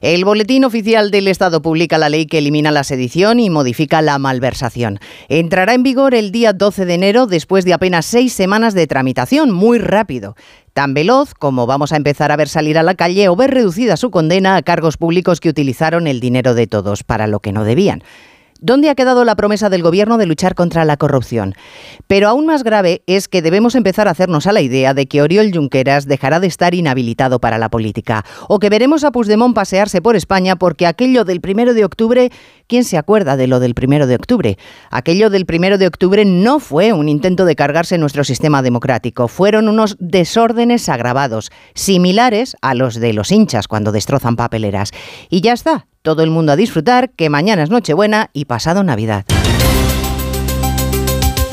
El 0.00 0.24
Boletín 0.24 0.64
Oficial 0.64 1.10
del 1.10 1.28
Estado 1.28 1.62
publica 1.62 1.98
la 1.98 2.08
ley 2.08 2.26
que 2.26 2.38
elimina 2.38 2.70
la 2.70 2.84
sedición 2.84 3.40
y 3.40 3.50
modifica 3.50 4.02
la 4.02 4.18
malversación. 4.18 4.98
Entrará 5.28 5.74
en 5.74 5.82
vigor 5.82 6.14
el 6.14 6.32
día 6.32 6.52
12 6.52 6.84
de 6.84 6.94
enero 6.94 7.26
después 7.26 7.64
de 7.64 7.74
apenas 7.74 8.06
seis 8.06 8.32
semanas 8.32 8.74
de 8.74 8.86
tramitación, 8.86 9.50
muy 9.50 9.78
rápido 9.78 10.34
tan 10.74 10.92
veloz 10.92 11.34
como 11.34 11.66
vamos 11.66 11.92
a 11.92 11.96
empezar 11.96 12.32
a 12.32 12.36
ver 12.36 12.48
salir 12.48 12.78
a 12.78 12.82
la 12.82 12.96
calle 12.96 13.28
o 13.28 13.36
ver 13.36 13.52
reducida 13.52 13.96
su 13.96 14.10
condena 14.10 14.56
a 14.56 14.62
cargos 14.62 14.96
públicos 14.96 15.38
que 15.38 15.48
utilizaron 15.48 16.08
el 16.08 16.18
dinero 16.18 16.54
de 16.54 16.66
todos 16.66 17.04
para 17.04 17.28
lo 17.28 17.38
que 17.38 17.52
no 17.52 17.62
debían. 17.62 18.02
¿Dónde 18.60 18.88
ha 18.88 18.94
quedado 18.94 19.24
la 19.24 19.36
promesa 19.36 19.68
del 19.68 19.82
Gobierno 19.82 20.18
de 20.18 20.26
luchar 20.26 20.54
contra 20.54 20.84
la 20.84 20.96
corrupción? 20.96 21.54
Pero 22.06 22.28
aún 22.28 22.46
más 22.46 22.62
grave 22.62 23.02
es 23.06 23.28
que 23.28 23.42
debemos 23.42 23.74
empezar 23.74 24.08
a 24.08 24.12
hacernos 24.12 24.46
a 24.46 24.52
la 24.52 24.60
idea 24.60 24.94
de 24.94 25.06
que 25.06 25.22
Oriol 25.22 25.50
Junqueras 25.52 26.06
dejará 26.06 26.40
de 26.40 26.46
estar 26.46 26.74
inhabilitado 26.74 27.40
para 27.40 27.58
la 27.58 27.68
política, 27.68 28.24
o 28.48 28.58
que 28.58 28.70
veremos 28.70 29.04
a 29.04 29.10
Puigdemont 29.10 29.54
pasearse 29.54 30.00
por 30.00 30.16
España 30.16 30.56
porque 30.56 30.86
aquello 30.86 31.24
del 31.24 31.40
primero 31.40 31.74
de 31.74 31.84
octubre, 31.84 32.30
¿quién 32.66 32.84
se 32.84 32.96
acuerda 32.96 33.36
de 33.36 33.46
lo 33.46 33.60
del 33.60 33.74
primero 33.74 34.06
de 34.06 34.14
octubre? 34.14 34.58
Aquello 34.90 35.30
del 35.30 35.46
primero 35.46 35.78
de 35.78 35.86
octubre 35.86 36.24
no 36.24 36.60
fue 36.60 36.92
un 36.92 37.08
intento 37.08 37.44
de 37.44 37.56
cargarse 37.56 37.98
nuestro 37.98 38.24
sistema 38.24 38.62
democrático, 38.62 39.28
fueron 39.28 39.68
unos 39.68 39.96
desórdenes 39.98 40.88
agravados, 40.88 41.50
similares 41.74 42.56
a 42.62 42.74
los 42.74 42.94
de 42.94 43.12
los 43.12 43.32
hinchas 43.32 43.68
cuando 43.68 43.92
destrozan 43.92 44.36
papeleras. 44.36 44.90
Y 45.28 45.40
ya 45.40 45.52
está, 45.52 45.86
todo 46.04 46.22
el 46.22 46.30
mundo 46.30 46.52
a 46.52 46.56
disfrutar, 46.56 47.10
que 47.10 47.30
mañana 47.30 47.62
es 47.62 47.70
Nochebuena 47.70 48.28
y 48.34 48.44
pasado 48.44 48.84
Navidad. 48.84 49.24